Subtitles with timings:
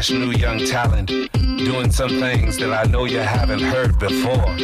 [0.00, 1.08] fresh new young talent
[1.58, 4.56] doing some things that I know you haven't heard before,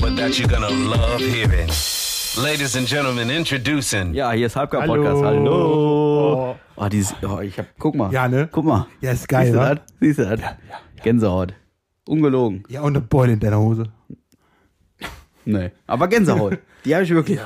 [0.00, 1.70] but that you're gonna love hearing.
[2.36, 4.12] Ladies and gentlemen, introducing.
[4.12, 5.24] Ja, hier ist Halbgar Podcast.
[5.24, 6.56] Hallo.
[6.76, 8.12] Oh, dieses, oh, ich hab, guck mal.
[8.12, 8.50] Ja, ne?
[8.52, 8.86] Guck mal.
[9.00, 9.78] Ja, ist geil, Siehst du das?
[9.98, 10.40] Siehst du das?
[11.02, 11.54] Gänsehaut.
[12.06, 12.64] Ungelogen.
[12.68, 13.84] Ja, und eine Beule in deiner Hose.
[15.46, 15.70] Nee.
[15.86, 16.58] Aber Gänsehaut.
[16.84, 17.40] Die habe ich wirklich.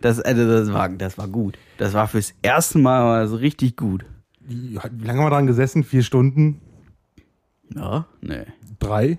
[0.00, 1.58] Das, also das, war, das war gut.
[1.76, 4.06] Das war fürs erste Mal das richtig gut.
[4.48, 5.84] Die, wie lange haben wir dran gesessen?
[5.84, 6.60] Vier Stunden?
[7.74, 8.06] Ja?
[8.20, 8.44] Nee.
[8.78, 9.18] Drei?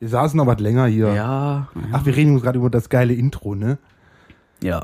[0.00, 1.12] Wir saßen noch was länger hier.
[1.14, 1.68] Ja.
[1.92, 3.78] Ach, wir reden uns gerade über das geile Intro, ne?
[4.62, 4.82] Ja.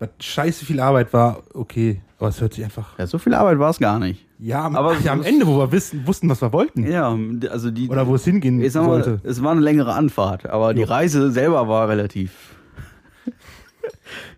[0.00, 2.00] Was scheiße viel Arbeit war, okay.
[2.18, 2.98] Aber es hört sich einfach.
[2.98, 4.26] Ja, so viel Arbeit war es gar nicht.
[4.40, 6.88] Ja, am, Aber- ja, am Ende, wo wir wissen, wussten, was wir wollten.
[6.88, 7.16] Ja,
[7.50, 7.88] also die.
[7.88, 9.26] Oder wo es hingehen ich sag mal, sollte.
[9.28, 10.86] es war eine längere Anfahrt, aber die Jo.
[10.88, 12.56] Reise selber war relativ.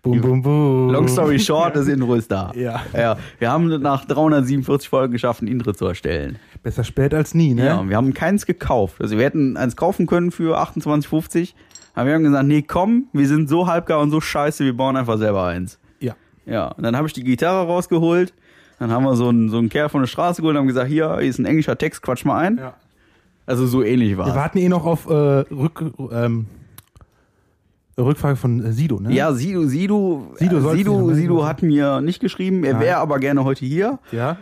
[0.01, 0.89] Bum, bum, bum.
[0.89, 2.51] Long story short, das Intro ist da.
[2.55, 2.81] Ja.
[2.93, 3.17] ja.
[3.39, 6.37] Wir haben nach 347 Folgen geschafft, ein Intro zu erstellen.
[6.63, 7.65] Besser spät als nie, ne?
[7.65, 8.95] Ja, und wir haben keins gekauft.
[8.99, 11.53] Also wir hätten eins kaufen können für 28,50.
[11.93, 14.95] Aber wir haben gesagt, nee, komm, wir sind so halbgar und so scheiße, wir bauen
[14.95, 15.79] einfach selber eins.
[15.99, 16.15] Ja.
[16.45, 18.33] Ja, und dann habe ich die Gitarre rausgeholt.
[18.79, 20.89] Dann haben wir so einen, so einen Kerl von der Straße geholt und haben gesagt,
[20.89, 22.57] hier, hier ist ein englischer Text, quatsch mal ein.
[22.57, 22.73] Ja.
[23.45, 26.47] Also so ähnlich war Wir warten eh noch auf äh, Rück, ähm,
[27.97, 29.13] Rückfrage von äh, Sido, ne?
[29.13, 32.97] Ja, Sido, Sido, Sido äh, soll's Sido, nicht Sido hat mir nicht geschrieben, er wäre
[32.97, 33.99] aber gerne heute hier.
[34.11, 34.37] Ja.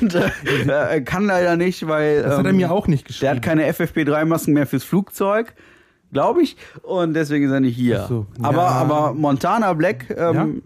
[0.00, 0.30] Und äh,
[0.68, 3.36] er kann leider nicht, weil Das hat er ähm, mir auch nicht der geschrieben.
[3.36, 5.54] hat keine FFP3-Masken mehr fürs Flugzeug,
[6.12, 6.56] glaube ich.
[6.82, 8.06] Und deswegen ist er nicht hier.
[8.08, 8.68] So, aber, ja.
[8.68, 10.62] aber Montana Black ähm,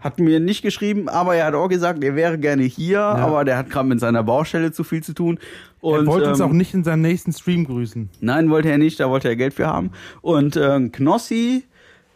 [0.00, 3.58] hat mir nicht geschrieben, aber er hat auch gesagt, er wäre gerne hier, aber der
[3.58, 5.38] hat gerade mit seiner Baustelle zu viel zu tun.
[5.80, 8.10] Und, er wollte uns ähm, auch nicht in seinem nächsten Stream grüßen.
[8.20, 9.90] Nein, wollte er nicht, da wollte er Geld für haben.
[10.20, 11.64] Und ähm, Knossi,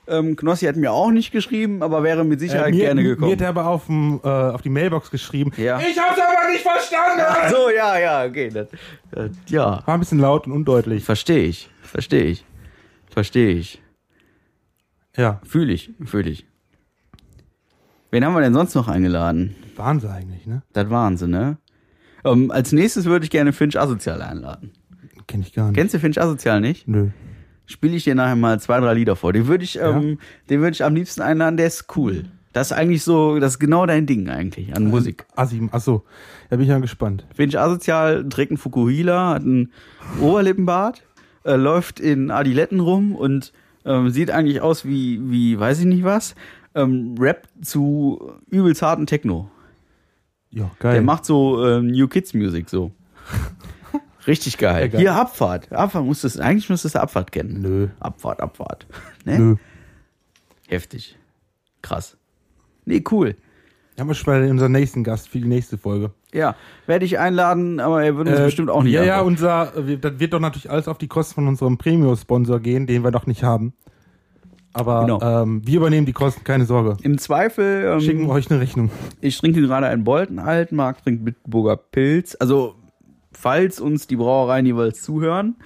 [0.07, 3.09] ähm, Knossi hat mir auch nicht geschrieben, aber wäre mit Sicherheit Äh, mir, gerne Mir
[3.11, 3.33] gekommen.
[3.33, 5.51] hat er aber auf, dem, äh, auf die Mailbox geschrieben.
[5.57, 5.79] Ja.
[5.81, 7.23] Ich hab's aber nicht verstanden!
[7.27, 8.49] Ach so, ja, ja, okay.
[8.51, 8.69] Das,
[9.11, 11.05] das, ja, War ein bisschen laut und undeutlich.
[11.05, 12.45] verstehe ich, verstehe ich,
[13.11, 13.81] verstehe ich.
[15.17, 16.47] Ja, Fühle ich, fühle ich.
[18.11, 19.55] Wen haben wir denn sonst noch eingeladen?
[19.77, 20.63] waren sie eigentlich, ne?
[20.73, 21.59] Das waren sie, ne?
[22.25, 24.73] Ähm, als nächstes würde ich gerne Finch Asozial einladen.
[25.27, 25.77] Kenn ich gar nicht.
[25.77, 26.87] Kennst du Finch Asozial nicht?
[26.87, 27.09] Nö.
[27.67, 29.33] Spiele ich dir nachher mal zwei, drei Lieder vor.
[29.33, 30.19] Den würde ich, ähm,
[30.51, 32.25] den würde ich am liebsten einladen, der ist cool.
[32.53, 35.27] Das ist eigentlich so, das ist genau dein Ding eigentlich an Musik.
[35.35, 36.05] Assi, achso.
[36.51, 37.27] Da bin ich ja gespannt.
[37.35, 39.73] Finch Asozial trägt einen Fukuhila, hat einen
[40.21, 41.03] Oberlippenbart,
[41.45, 43.53] äh, läuft in Adiletten rum und
[43.85, 46.37] ähm, sieht eigentlich aus wie, wie, weiß ich nicht was,
[46.77, 49.51] ähm, rappt zu übelst harten Techno.
[50.51, 50.93] Ja, geil.
[50.93, 52.93] Der macht so ähm, New Kids Music so.
[54.27, 54.83] Richtig geil.
[54.83, 55.01] Ja, geil.
[55.01, 55.73] Hier Abfahrt.
[55.73, 57.61] Abfahrt musst du, eigentlich müsstest du Abfahrt kennen.
[57.61, 57.89] Nö.
[58.01, 58.87] Abfahrt, Abfahrt.
[59.25, 59.39] Ne?
[59.39, 59.57] Nö.
[60.69, 61.17] Heftig.
[61.83, 62.17] Krass.
[62.85, 63.37] Nee, cool.
[63.99, 66.11] Haben wir schon bei unserem nächsten Gast für die nächste Folge.
[66.33, 69.77] Ja, werde ich einladen, aber er würde uns Äh, bestimmt auch nicht Ja, ja, unser,
[69.77, 73.13] äh, das wird doch natürlich alles auf die Kosten von unserem Premium-Sponsor gehen, den wir
[73.13, 73.73] doch nicht haben.
[74.73, 75.21] Aber Genau.
[75.23, 76.97] ähm, wir übernehmen die Kosten, keine Sorge.
[77.03, 78.91] Im Zweifel, ähm, Schicken wir euch eine Rechnung.
[79.21, 82.37] ich trinke gerade einen Bolten alt, Marc trinkt Bitburger Pilz.
[82.41, 82.75] Also,
[83.45, 85.57] falls uns die Brauereien jeweils zuhören,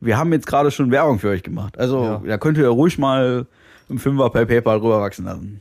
[0.00, 1.76] wir haben jetzt gerade schon Werbung für euch gemacht.
[1.76, 2.22] Also, Ja.
[2.24, 3.46] da könnt ihr ruhig mal
[3.88, 5.60] einen Fünfer per PayPal rüberwachsen lassen.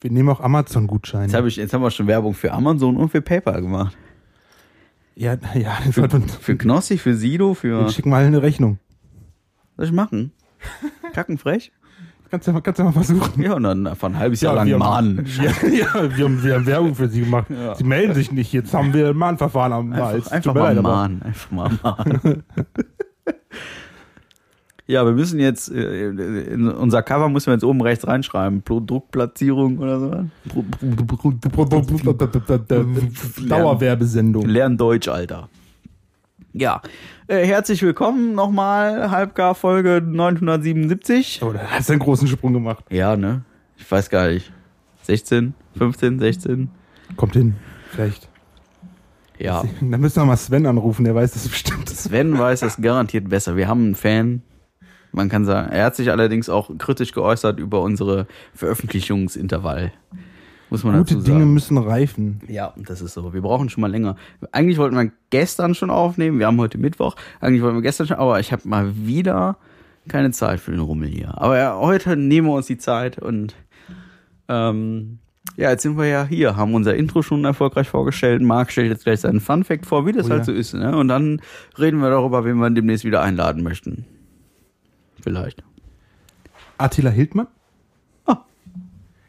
[0.00, 1.32] Wir nehmen auch Jetzt, Amazon-Gutscheine.
[1.32, 3.96] hab ich, jetzt haben wir schon Werbung für Amazon und für PayPal gemacht.
[5.14, 5.78] Ja, ja,
[6.14, 6.34] uns.
[6.34, 7.82] Für Knossi, für Sido, für.
[7.84, 8.80] Wir schicken mal eine Rechnung.
[9.76, 10.32] Was soll ich machen?
[11.12, 11.70] Kackenfrech?
[12.32, 13.42] Kannst du ja mal, kannst ja mal versuchen.
[13.42, 15.26] Ja, und dann einfach ein halbes Jahr Ja, lang wir mahnen.
[15.36, 17.48] Ja, ja wir, haben, wir haben Werbung für sie gemacht.
[17.76, 18.50] Sie melden sich nicht.
[18.54, 20.32] Jetzt haben wir ein Mahnverfahren am Hals.
[20.32, 21.22] Einfach, einfach mal leid, mahnen.
[21.22, 22.42] Einfach mal mahnen.
[24.86, 28.62] ja, wir müssen jetzt, äh, in unser Cover müssen wir jetzt oben rechts reinschreiben.
[28.62, 30.24] Produktplatzierung oder so.
[33.46, 34.46] Dauerwerbesendung.
[34.46, 35.50] Lern Deutsch, Alter.
[36.54, 36.82] Ja,
[37.28, 41.40] äh, herzlich willkommen nochmal, Halbgar Folge 977.
[41.42, 42.84] Oh, da hast du einen großen Sprung gemacht.
[42.90, 43.42] Ja, ne?
[43.78, 44.52] Ich weiß gar nicht.
[45.04, 46.68] 16, 15, 16.
[47.16, 47.56] Kommt hin.
[47.90, 48.28] Vielleicht.
[49.38, 49.64] Ja.
[49.80, 51.88] Dann müssen wir mal Sven anrufen, der weiß das bestimmt.
[51.88, 53.56] Sven weiß das garantiert besser.
[53.56, 54.42] Wir haben einen Fan.
[55.10, 59.92] Man kann sagen, er hat sich allerdings auch kritisch geäußert über unsere Veröffentlichungsintervall.
[60.72, 61.52] Muss man Gute dazu Dinge sagen.
[61.52, 62.40] müssen reifen.
[62.48, 63.34] Ja, das ist so.
[63.34, 64.16] Wir brauchen schon mal länger.
[64.52, 66.38] Eigentlich wollten wir gestern schon aufnehmen.
[66.38, 67.14] Wir haben heute Mittwoch.
[67.40, 69.58] Eigentlich wollten wir gestern schon, aber ich habe mal wieder
[70.08, 71.36] keine Zeit für den Rummel hier.
[71.40, 73.54] Aber ja, heute nehmen wir uns die Zeit und
[74.48, 75.18] ähm,
[75.56, 78.40] ja, jetzt sind wir ja hier, haben unser Intro schon erfolgreich vorgestellt.
[78.42, 80.44] Marc stellt jetzt gleich seinen Fun Fact vor, wie das Oh halt ja.
[80.44, 80.72] so ist.
[80.72, 80.96] Ne?
[80.96, 81.42] Und dann
[81.78, 84.06] reden wir darüber, wen wir demnächst wieder einladen möchten.
[85.20, 85.62] Vielleicht.
[86.78, 87.48] Attila Hildmann?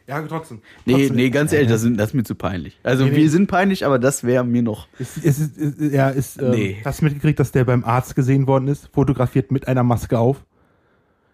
[0.07, 0.61] Ja, trotzdem.
[0.85, 1.15] Nee, trotzdem.
[1.15, 2.77] nee, ganz ehrlich, das, ist- das ist mir zu peinlich.
[2.83, 3.15] Also Nee, nee.
[3.17, 4.87] wir sind peinlich, aber das wäre mir noch.
[4.99, 6.77] Es ist, es, ja, ist, ähm, Nee.
[6.83, 8.89] Hast du mitgekriegt, dass der beim Arzt gesehen worden ist?
[8.93, 10.43] Fotografiert mit einer Maske auf.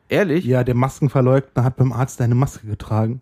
[0.08, 0.46] Ehrlich?
[0.46, 3.22] Ja, der Maskenverleugner hat beim Arzt eine Maske getragen.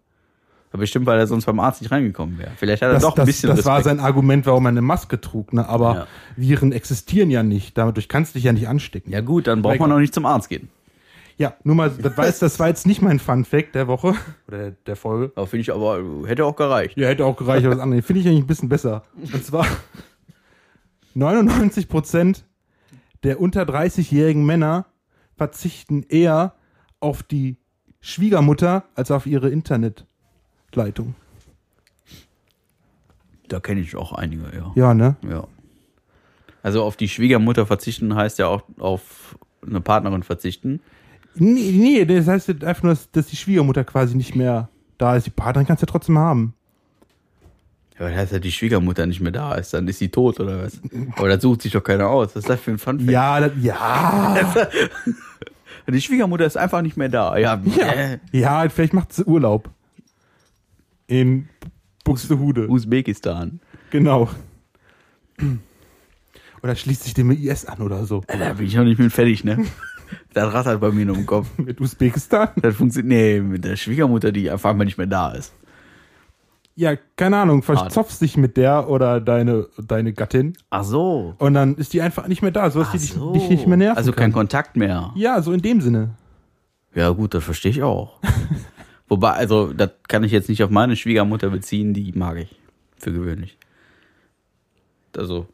[0.72, 2.52] Aber bestimmt, weil er sonst beim Arzt nicht reingekommen wäre.
[2.58, 3.98] Vielleicht hat er Das, doch ein das, bisschen das war Respekt.
[3.98, 5.54] sein Argument, warum er eine Maske trug.
[5.54, 5.68] Ne?
[5.68, 6.08] Aber Ja.
[6.36, 7.78] Viren existieren ja nicht.
[7.78, 9.12] Dadurch kannst du dich ja nicht anstecken.
[9.12, 10.68] Ja gut, dann braucht man auch nicht zum Arzt gehen.
[11.38, 14.16] Ja, nur mal, das war, jetzt, das war jetzt nicht mein Fun Fact der Woche
[14.48, 15.31] oder der, der Folge.
[15.36, 16.98] Aber finde ich aber, hätte auch gereicht.
[16.98, 19.04] Ja, hätte auch gereicht, aber das andere finde ich eigentlich ein bisschen besser.
[19.16, 19.68] Und zwar
[21.13, 22.44] 99 Prozent
[23.24, 24.86] der unter 30-jährigen Männer
[25.36, 26.54] verzichten eher
[27.00, 27.57] auf die
[28.00, 31.16] Schwiegermutter als auf ihre Internetleitung.
[33.48, 34.72] Da kenne ich auch einige, ja.
[34.75, 35.16] Ja, ne?
[35.30, 35.48] ja.
[36.63, 40.81] Also auf die Schwiegermutter verzichten heißt ja auch auf eine Partnerin verzichten.
[41.39, 45.25] Nee, nee, das heißt einfach nur, dass, die Schwiegermutter quasi nicht mehr da ist.
[45.25, 46.54] Die Partnerin kannst du ja trotzdem haben.
[47.94, 50.39] Ja, aber das heißt ja, die Schwiegermutter nicht mehr da ist, dann ist sie tot
[50.39, 50.80] oder was?
[51.16, 52.36] Aber das sucht sich doch keiner aus.
[52.36, 53.10] Was ist das für ein Funfact?
[53.10, 54.38] Ja, das, ja,
[55.89, 57.38] Die Schwiegermutter ist einfach nicht mehr da.
[57.38, 58.18] Ja, ja.
[58.31, 59.69] Ja, vielleicht macht sie Urlaub.
[61.07, 61.48] In
[62.04, 62.68] Buxtehude.
[62.68, 63.62] Usbekistan.
[63.90, 64.30] Genau.
[66.62, 68.22] Oder schließt sich dem IS an oder so.
[68.28, 69.66] Da bin ich noch nicht mit fertig, ne?
[70.33, 71.48] Das rattert bei mir nur im Kopf.
[71.57, 72.50] Mit Usbekistan?
[72.57, 75.54] Das funktioniert, nee, mit der Schwiegermutter, die einfach mal nicht mehr da ist.
[76.75, 81.33] Ja, keine Ahnung, verzopfst dich mit der oder deine, deine Gattin Ach so.
[81.39, 83.33] und dann ist die einfach nicht mehr da, so dass Ach die dich, so.
[83.33, 84.33] dich nicht mehr nerven Also kein kann.
[84.33, 85.12] Kontakt mehr.
[85.15, 86.12] Ja, so in dem Sinne.
[86.94, 88.19] Ja, gut, das verstehe ich auch.
[89.07, 92.59] Wobei, also, das kann ich jetzt nicht auf meine Schwiegermutter beziehen, die mag ich.
[92.98, 93.57] Für gewöhnlich.
[95.15, 95.48] Also,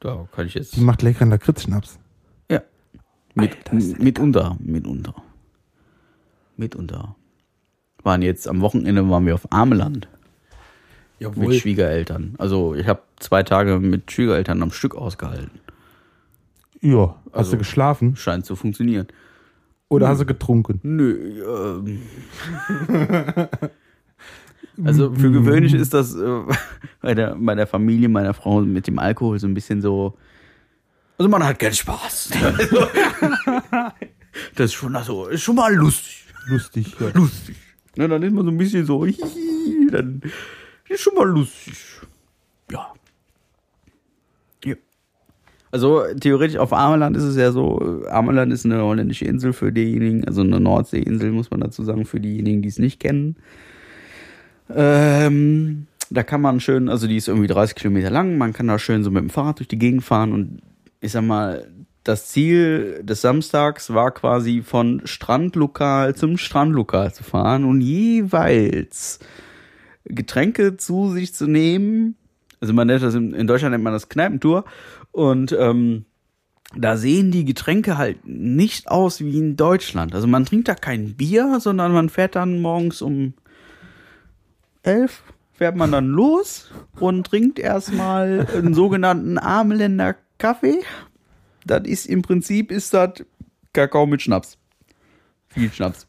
[0.00, 0.76] da kann ich jetzt.
[0.76, 1.98] Die macht leckeren Lakritzschnaps.
[3.34, 5.14] Mit, mitunter, mitunter.
[6.56, 7.16] Mitunter.
[8.02, 10.08] Waren jetzt am Wochenende waren wir auf Ameland
[11.36, 12.34] mit Schwiegereltern.
[12.38, 15.60] Also ich habe zwei Tage mit Schwiegereltern am Stück ausgehalten.
[16.80, 19.06] Ja, hast Also- du geschlafen Scheint zu funktionieren.
[19.88, 20.80] oder hast du getrunken?
[20.82, 21.42] Nö,
[21.86, 22.00] ähm.
[24.84, 26.40] Also für gewöhnlich ist das äh,
[27.02, 30.14] bei, der, bei der Familie meiner Frau mit dem Alkohol so ein bisschen so.
[31.22, 32.30] Also man hat keinen Spaß.
[32.58, 32.88] Also,
[34.56, 36.26] das ist schon also, ist schon mal lustig.
[36.46, 36.96] Lustig.
[36.98, 37.10] Ja.
[37.14, 37.54] Lustig.
[37.96, 40.20] Ne, dann ist man so ein bisschen so, hihi, dann
[40.88, 41.74] ist schon mal lustig.
[42.72, 42.92] Ja.
[44.64, 44.74] ja.
[45.70, 50.24] Also theoretisch auf Ameland ist es ja so, Ameland ist eine holländische Insel für diejenigen,
[50.24, 53.36] also eine Nordseeinsel muss man dazu sagen, für diejenigen, die es nicht kennen.
[54.74, 58.80] Ähm, da kann man schön, also die ist irgendwie 30 Kilometer lang, man kann da
[58.80, 60.62] schön so mit dem Fahrrad durch die Gegend fahren und
[61.02, 61.68] ich sag mal,
[62.04, 69.18] das Ziel des Samstags war quasi von Strandlokal zum Strandlokal zu fahren und jeweils
[70.04, 72.16] Getränke zu sich zu nehmen.
[72.60, 74.64] Also man nennt das in, Deutschland nennt man das Kneipentour
[75.10, 76.04] und ähm,
[76.76, 80.14] da sehen die Getränke halt nicht aus wie in Deutschland.
[80.14, 83.34] Also man trinkt da kein Bier, sondern man fährt dann morgens um
[84.82, 85.22] elf
[85.52, 90.80] fährt man dann los und trinkt erstmal einen sogenannten Armländer Kaffee.
[91.64, 93.24] Das ist im Prinzip ist das
[93.72, 94.58] Kakao mit Schnaps.
[95.50, 96.08] Viel Schnaps.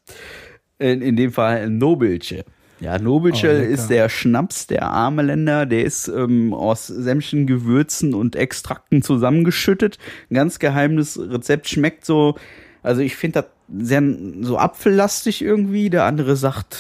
[0.80, 2.44] In, in dem Fall Nobelche.
[2.80, 5.68] Ja, Nobelche Oh, ist der Schnaps der Armeländer.
[5.68, 10.00] Der ist ähm, aus sämtlichen Gewürzen und Extrakten zusammengeschüttet.
[10.32, 12.36] Ein ganz geheimes Rezept schmeckt so.
[12.82, 14.02] Also ich finde das sehr
[14.42, 15.92] so apfellastig irgendwie.
[15.92, 16.78] Der andere sagt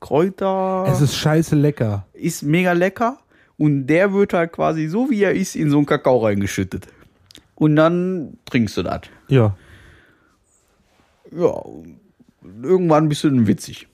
[0.00, 2.06] Kräuter Es ist scheiße lecker.
[2.14, 3.18] ist mega lecker
[3.58, 6.86] und der wird halt quasi so wie er ist in so einen Kakao reingeschüttet.
[7.54, 9.02] Und dann trinkst du das.
[9.28, 9.56] Ja.
[11.32, 11.62] Ja,
[12.62, 13.88] irgendwann bist du dann witzig.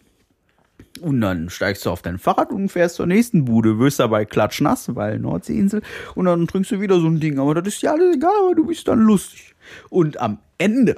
[1.01, 4.95] Und dann steigst du auf dein Fahrrad und fährst zur nächsten Bude, wirst dabei klatschnass,
[4.95, 5.83] weil Nordseeinsel,
[6.15, 7.39] und dann trinkst du wieder so ein Ding.
[7.39, 9.55] Aber das ist ja alles egal, aber du bist dann lustig.
[9.89, 10.97] Und am Ende,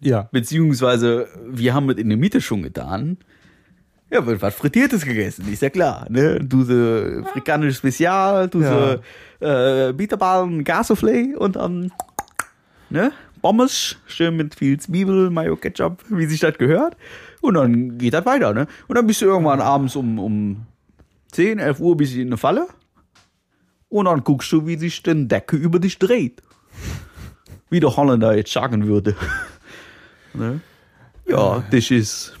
[0.00, 0.28] Ja.
[0.32, 3.18] beziehungsweise wir haben es in der Mitte schon getan,
[4.12, 6.06] ja, wird was Frittiertes gegessen, ist ja klar.
[6.10, 6.38] Ne?
[6.40, 9.00] Duse afrikanisches Spezial, Duse
[9.40, 11.90] äh, Bitterballen, Gassoufflé und dann
[12.90, 13.12] ne?
[13.40, 16.96] Pommes, schön mit viel Zwiebel, Mayo, Ketchup, wie sich das gehört.
[17.40, 18.68] Und dann geht das weiter, ne?
[18.86, 20.66] Und dann bist du irgendwann abends um, um
[21.32, 22.68] 10, 11 Uhr bist du in der Falle.
[23.88, 26.40] Und dann guckst du, wie sich die Decke über dich dreht.
[27.68, 29.16] Wie der Holländer jetzt sagen würde.
[30.34, 30.60] ne?
[31.26, 32.36] Ja, das ist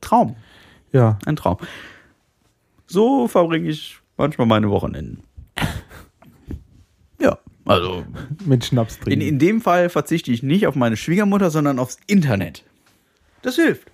[0.00, 0.36] Traum.
[0.94, 1.18] Ja.
[1.26, 1.58] Ein Traum.
[2.86, 5.24] So verbringe ich manchmal meine Wochenenden.
[7.20, 8.04] Ja, also
[8.44, 9.20] Mit Schnaps in, trinken.
[9.26, 12.62] in dem Fall verzichte ich nicht auf meine Schwiegermutter, sondern aufs Internet.
[13.42, 13.90] Das hilft.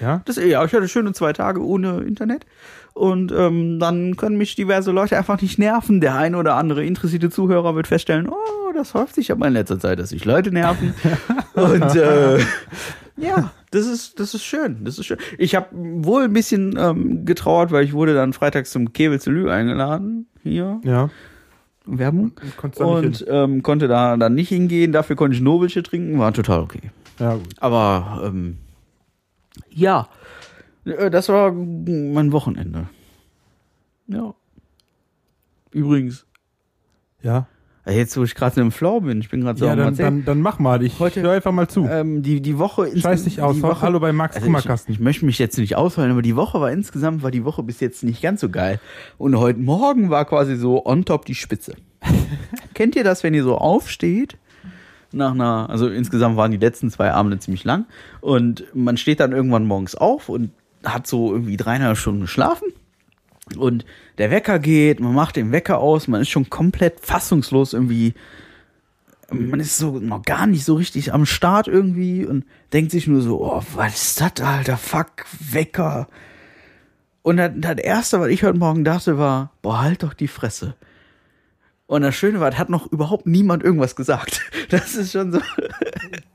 [0.00, 0.22] Ja?
[0.24, 2.46] Das, ja, ich hatte schöne zwei Tage ohne Internet.
[2.94, 6.00] Und ähm, dann können mich diverse Leute einfach nicht nerven.
[6.00, 9.78] Der eine oder andere interessierte Zuhörer wird feststellen, oh, das häuft sich aber in letzter
[9.78, 10.94] Zeit, dass sich Leute nerven.
[11.54, 12.38] Und äh,
[13.16, 14.84] ja, das ist, das ist schön.
[14.84, 15.18] Das ist schön.
[15.38, 19.30] Ich habe wohl ein bisschen ähm, getrauert, weil ich wurde dann freitags zum Kevel zu
[19.30, 20.26] Lü eingeladen.
[20.42, 20.80] Hier.
[20.84, 21.10] Ja.
[21.86, 22.32] Werbung.
[22.78, 24.92] Und ähm, konnte da dann nicht hingehen.
[24.92, 26.18] Dafür konnte ich Nobelche trinken.
[26.18, 26.90] War total okay.
[27.18, 27.54] Ja, gut.
[27.60, 28.58] Aber ähm,
[29.70, 30.08] ja,
[30.84, 32.88] Äh, das war mein Wochenende.
[34.06, 34.34] Ja.
[35.72, 36.26] Übrigens,
[37.22, 37.46] Ja.
[37.90, 40.24] Jetzt wo ich gerade im Flow bin, ich bin gerade so Ja, am dann, dann,
[40.24, 40.82] dann mach mal.
[40.82, 41.86] Ich Heute- höre einfach mal zu.
[41.86, 43.60] ähm, die, die Woche Scheiß dich aus.
[43.62, 44.92] Woche, Hallo bei Max also ich, Kummerkasten.
[44.94, 47.80] ich möchte mich jetzt nicht ausfallen, aber die Woche war insgesamt, war die Woche bis
[47.80, 48.80] jetzt nicht ganz so geil.
[49.16, 51.74] Und heute Morgen war quasi so on top die Spitze.
[52.74, 54.36] Kennt ihr das, wenn ihr so aufsteht?
[55.10, 57.86] Nach einer, also insgesamt waren die letzten zwei Abende ziemlich lang.
[58.20, 60.50] Und man steht dann irgendwann morgens auf und
[60.84, 62.68] hat so irgendwie dreieinhalb Stunden geschlafen.
[63.56, 63.84] Und
[64.18, 68.14] der Wecker geht, man macht den Wecker aus, man ist schon komplett fassungslos irgendwie.
[69.30, 73.20] Man ist so noch gar nicht so richtig am Start irgendwie und denkt sich nur
[73.20, 74.78] so, oh, was ist das, Alter?
[74.78, 76.08] Fuck, Wecker.
[77.22, 80.74] Und das, das Erste, was ich heute Morgen dachte, war, boah, halt doch die Fresse.
[81.86, 84.42] Und das Schöne war, hat noch überhaupt niemand irgendwas gesagt.
[84.70, 85.40] Das ist schon so.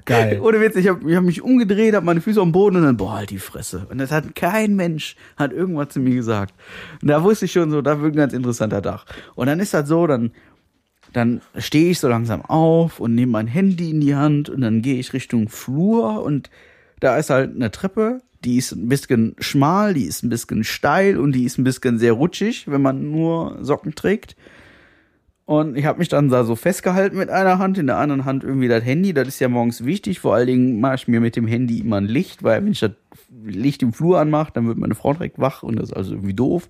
[0.05, 0.39] Geil.
[0.43, 3.17] Ohne Witz, ich habe hab mich umgedreht, habe meine Füße am Boden und dann, boah,
[3.17, 3.87] halt die Fresse.
[3.89, 6.53] Und das hat kein Mensch, hat irgendwas zu mir gesagt.
[7.01, 9.05] Und da wusste ich schon so, da wird ein ganz interessanter Tag.
[9.35, 10.31] Und dann ist das so, dann,
[11.13, 14.81] dann stehe ich so langsam auf und nehme mein Handy in die Hand und dann
[14.81, 16.49] gehe ich Richtung Flur und
[16.99, 21.17] da ist halt eine Treppe, die ist ein bisschen schmal, die ist ein bisschen steil
[21.17, 24.35] und die ist ein bisschen sehr rutschig, wenn man nur Socken trägt.
[25.45, 28.43] Und ich habe mich dann da so festgehalten mit einer Hand, in der anderen Hand
[28.43, 29.13] irgendwie das Handy.
[29.13, 30.19] Das ist ja morgens wichtig.
[30.19, 32.79] Vor allen Dingen mache ich mir mit dem Handy immer ein Licht, weil wenn ich
[32.79, 32.91] das
[33.43, 36.33] Licht im Flur anmache, dann wird meine Frau direkt wach und das ist also irgendwie
[36.33, 36.69] doof.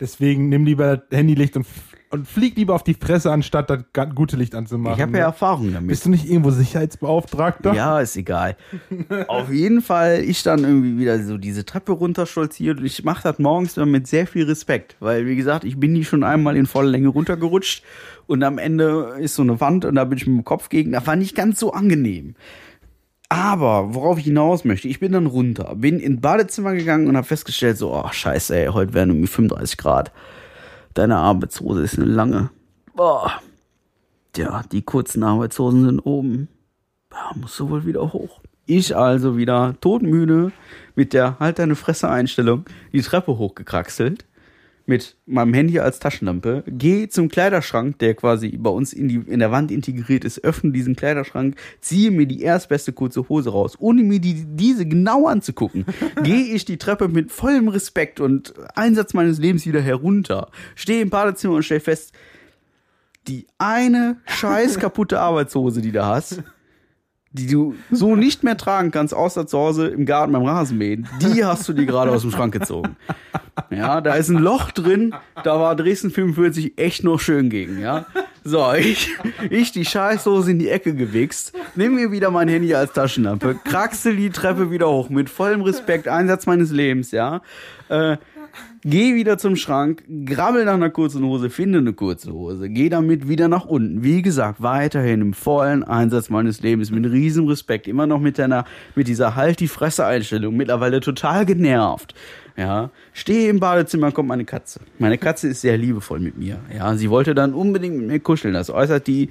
[0.00, 1.66] Deswegen nimm lieber das Handylicht und,
[2.10, 4.96] und flieg lieber auf die Fresse, anstatt das gute Licht anzumachen.
[4.96, 5.88] Ich habe ja Erfahrung damit.
[5.88, 7.72] Bist du nicht irgendwo Sicherheitsbeauftragter?
[7.72, 8.56] Ja, ist egal.
[9.28, 13.38] Auf jeden Fall, ich dann irgendwie wieder so diese Treppe runterstolziert und ich mache das
[13.38, 16.66] morgens immer mit sehr viel Respekt, weil wie gesagt, ich bin die schon einmal in
[16.66, 17.84] voller Länge runtergerutscht
[18.26, 20.92] und am Ende ist so eine Wand und da bin ich mit dem Kopf gegen.
[20.92, 22.34] Das war nicht ganz so angenehm.
[23.28, 27.26] Aber worauf ich hinaus möchte, ich bin dann runter, bin ins Badezimmer gegangen und habe
[27.26, 30.10] festgestellt, so, oh scheiße, ey, heute werden irgendwie 35 Grad.
[30.94, 32.50] Deine Arbeitshose ist eine lange.
[32.94, 33.32] Boah.
[34.32, 36.48] Tja, die kurzen Arbeitshosen sind oben.
[37.12, 38.40] Ja, musst du wohl wieder hoch.
[38.66, 40.52] Ich also wieder todmüde
[40.94, 44.26] mit der Halt deine Fresse Einstellung die Treppe hochgekraxelt
[44.90, 49.38] mit meinem Handy als Taschenlampe, gehe zum Kleiderschrank, der quasi bei uns in, die, in
[49.38, 54.02] der Wand integriert ist, öffne diesen Kleiderschrank, ziehe mir die erstbeste kurze Hose raus, ohne
[54.02, 55.86] mir die, diese genau anzugucken,
[56.24, 61.10] gehe ich die Treppe mit vollem Respekt und Einsatz meines Lebens wieder herunter, stehe im
[61.10, 62.12] Badezimmer und stelle fest,
[63.28, 66.42] die eine scheiß kaputte Arbeitshose, die du hast,
[67.32, 71.44] die du so nicht mehr tragen kannst, außer zu Hause im Garten beim Rasenmähen, die
[71.44, 72.96] hast du dir gerade aus dem Schrank gezogen.
[73.70, 78.06] Ja, da ist ein Loch drin, da war Dresden 45 echt noch schön gegen, ja.
[78.42, 79.10] So, ich,
[79.50, 84.16] ich die Scheißhose in die Ecke gewichst, nimm mir wieder mein Handy als Taschenlampe, kraxel
[84.16, 87.42] die Treppe wieder hoch, mit vollem Respekt, Einsatz meines Lebens, ja.
[87.88, 88.16] Äh,
[88.82, 93.28] Geh wieder zum Schrank, grabbel nach einer kurzen Hose, finde eine kurze Hose, geh damit
[93.28, 94.02] wieder nach unten.
[94.02, 98.64] Wie gesagt, weiterhin im vollen Einsatz meines Lebens, mit riesem Respekt, immer noch mit deiner,
[98.94, 102.14] mit dieser Halt die Fresse Einstellung, mittlerweile total genervt.
[102.56, 104.80] Ja, stehe im Badezimmer, kommt meine Katze.
[104.98, 106.60] Meine Katze ist sehr liebevoll mit mir.
[106.74, 108.54] Ja, sie wollte dann unbedingt mit mir kuscheln.
[108.54, 109.28] Das äußert die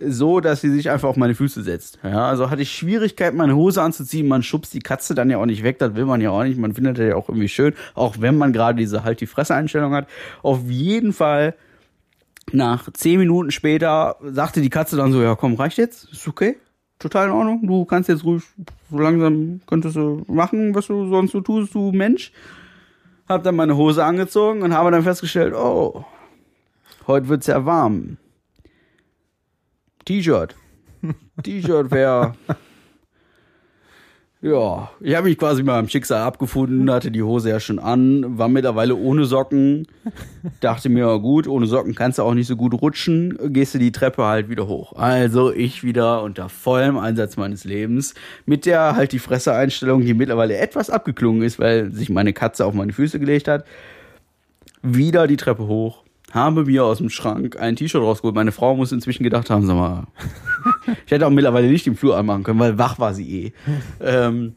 [0.00, 1.98] so, dass sie sich einfach auf meine Füße setzt.
[2.02, 4.26] Ja, also hatte ich Schwierigkeiten, meine Hose anzuziehen.
[4.26, 6.58] Man schubst die Katze dann ja auch nicht weg, das will man ja auch nicht.
[6.58, 9.94] Man findet das ja auch irgendwie schön, auch wenn man gerade diese halt die Fresse-Einstellung
[9.94, 10.08] hat.
[10.42, 11.54] Auf jeden Fall,
[12.52, 16.12] nach zehn Minuten später, sagte die Katze dann so, ja komm, reicht jetzt?
[16.12, 16.56] Ist okay?
[16.98, 17.66] Total in Ordnung.
[17.66, 18.42] Du kannst jetzt ruhig,
[18.90, 22.32] so langsam könntest du machen, was du sonst so tust, du Mensch.
[23.28, 26.04] Hab dann meine Hose angezogen und habe dann festgestellt, oh,
[27.06, 28.18] heute wird's ja warm.
[30.04, 30.54] T-Shirt.
[31.42, 32.34] T-Shirt wäre.
[34.44, 38.36] Ja, ich habe mich quasi mal am Schicksal abgefunden, hatte die Hose ja schon an,
[38.36, 39.88] war mittlerweile ohne Socken.
[40.60, 43.90] Dachte mir, gut, ohne Socken kannst du auch nicht so gut rutschen, gehst du die
[43.90, 44.92] Treppe halt wieder hoch.
[44.96, 48.12] Also ich wieder unter vollem Einsatz meines Lebens
[48.44, 52.74] mit der halt die Fresse-Einstellung, die mittlerweile etwas abgeklungen ist, weil sich meine Katze auf
[52.74, 53.64] meine Füße gelegt hat.
[54.82, 56.03] Wieder die Treppe hoch,
[56.34, 58.34] habe mir aus dem Schrank ein T-Shirt rausgeholt.
[58.34, 60.06] Meine Frau muss inzwischen gedacht haben, sag mal,
[61.06, 63.52] ich hätte auch mittlerweile nicht den Flur anmachen können, weil wach war sie eh.
[64.00, 64.54] Ähm,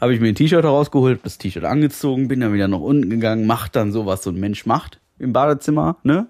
[0.00, 3.46] habe ich mir ein T-Shirt rausgeholt, das T-Shirt angezogen, bin dann wieder nach unten gegangen,
[3.46, 6.26] macht dann so, was so ein Mensch macht im Badezimmer, ne?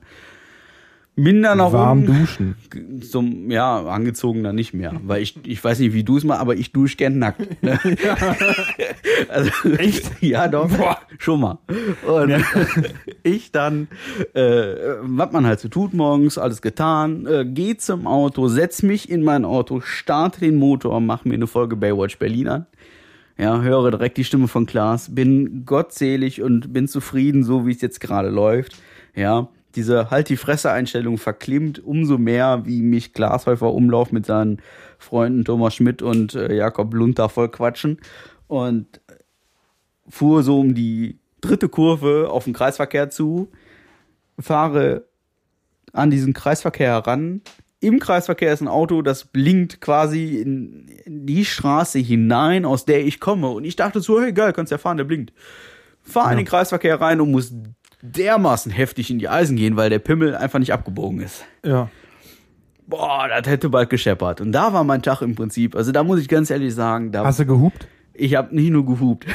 [1.16, 2.54] Bin dann auch Warm unten- duschen.
[3.02, 4.94] zum, ja, angezogen dann nicht mehr.
[5.04, 7.62] Weil ich, ich weiß nicht, wie du es machst, aber ich dusche gern nackt.
[7.62, 7.78] Ne?
[9.28, 10.10] also, Echt?
[10.20, 10.68] Ja, doch.
[11.18, 11.58] Schon mal.
[12.06, 12.34] Und
[13.22, 13.88] ich dann,
[14.34, 14.42] äh,
[15.02, 19.22] was man halt so tut morgens, alles getan, äh, geh zum Auto, setz mich in
[19.22, 22.66] mein Auto, starte den Motor, mach mir eine Folge Baywatch Berlin an.
[23.36, 27.80] Ja, höre direkt die Stimme von Klaas, bin gottselig und bin zufrieden, so wie es
[27.80, 28.76] jetzt gerade läuft.
[29.14, 34.60] Ja, diese Halt die Fresse-Einstellung verklimmt umso mehr, wie mich Glashäufer Umlauf mit seinen
[34.98, 37.98] Freunden Thomas Schmidt und äh, Jakob Lunter voll quatschen.
[38.46, 39.00] Und
[40.08, 43.50] fuhr so um die dritte Kurve auf den Kreisverkehr zu,
[44.38, 45.04] fahre
[45.92, 47.42] an diesen Kreisverkehr heran.
[47.80, 53.04] Im Kreisverkehr ist ein Auto, das blinkt quasi in, in die Straße hinein, aus der
[53.04, 53.48] ich komme.
[53.48, 55.32] Und ich dachte so, hey geil, kannst ja fahren, der blinkt.
[56.02, 57.52] Fahr in den Kreisverkehr rein und muss
[58.04, 61.44] dermaßen heftig in die Eisen gehen, weil der Pimmel einfach nicht abgebogen ist.
[61.64, 61.88] Ja.
[62.86, 64.42] Boah, das hätte bald gescheppert.
[64.42, 65.74] Und da war mein Tag im Prinzip.
[65.74, 67.88] Also da muss ich ganz ehrlich sagen, da Hast du gehupt?
[68.12, 69.26] ich habe nicht nur gehupt.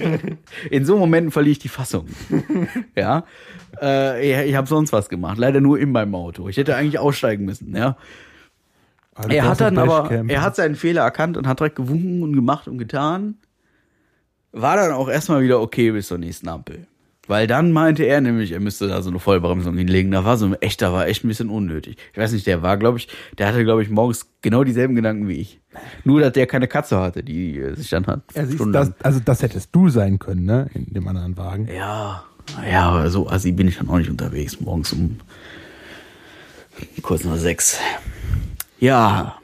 [0.70, 2.06] In so Momenten verliere ich die Fassung.
[2.96, 3.24] ja.
[3.80, 5.36] Äh, ich habe sonst was gemacht.
[5.36, 6.48] Leider nur in meinem Auto.
[6.48, 7.76] Ich hätte eigentlich aussteigen müssen.
[7.76, 7.96] Ja.
[9.14, 12.32] Also Er hat dann aber, er hat seinen Fehler erkannt und hat direkt gewunken und
[12.32, 13.36] gemacht und getan.
[14.50, 16.86] War dann auch erstmal wieder okay bis zur nächsten Ampel.
[17.26, 20.10] Weil dann meinte er nämlich, er müsste da so eine Vollbremsung hinlegen.
[20.10, 21.96] Da war so ein echter, war echt ein bisschen unnötig.
[22.12, 25.26] Ich weiß nicht, der war, glaube ich, der hatte, glaube ich, morgens genau dieselben Gedanken
[25.28, 25.60] wie ich.
[26.04, 28.22] Nur, dass der keine Katze hatte, die äh, sich dann hat.
[28.34, 30.68] Ja, siehst, das, also das hättest du sein können, ne?
[30.74, 31.68] In dem anderen Wagen.
[31.74, 32.24] Ja,
[32.70, 34.60] ja, aber so assi bin ich dann auch nicht unterwegs.
[34.60, 35.18] Morgens um
[37.02, 37.78] kurz nach sechs.
[38.80, 39.38] Ja,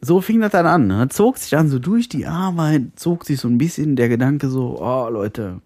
[0.00, 0.86] so fing das dann an.
[0.86, 1.08] Ne?
[1.08, 4.78] Zog sich dann so durch die Arbeit, zog sich so ein bisschen der Gedanke so,
[4.80, 5.60] oh Leute,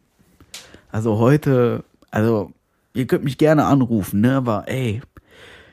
[0.95, 2.53] also heute, also
[2.93, 5.03] ihr könnt mich gerne anrufen, ne, aber ey,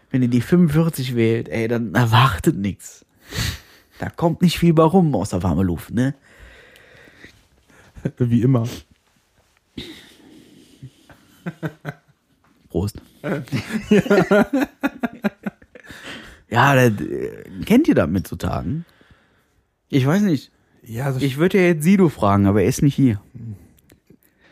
[0.09, 3.05] wenn ihr die 45 wählt, ey, dann erwartet nichts.
[3.99, 6.15] Da kommt nicht viel bei rum außer warme Luft, ne?
[8.17, 8.67] Wie immer.
[12.69, 12.99] Prost.
[16.49, 18.85] ja, das, äh, kennt ihr das mitzutage?
[19.89, 20.51] Ich weiß nicht.
[20.83, 23.21] Ja, Ich würde ja jetzt Sido fragen, aber er ist nicht hier.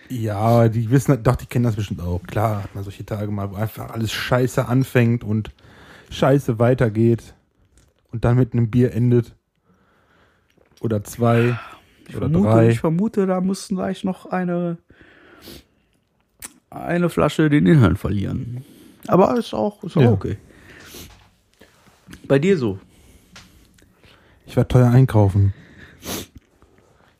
[0.09, 2.21] Ja, die wissen, doch, die kennen das bestimmt auch.
[2.23, 5.51] Klar hat man solche Tage mal, wo einfach alles scheiße anfängt und
[6.09, 7.35] scheiße weitergeht
[8.11, 9.35] und dann mit einem Bier endet.
[10.81, 11.59] Oder zwei.
[12.09, 12.69] oder vermute, drei.
[12.69, 14.77] Ich vermute, da mussten gleich noch eine,
[16.71, 18.63] eine Flasche den Inhalt verlieren.
[19.07, 20.11] Aber ist auch, ist auch Ja.
[20.11, 20.37] okay.
[22.27, 22.79] Bei dir so.
[24.47, 25.53] Ich war teuer einkaufen.